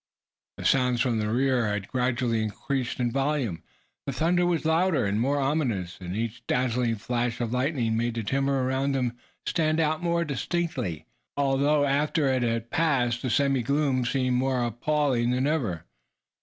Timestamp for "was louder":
4.47-5.05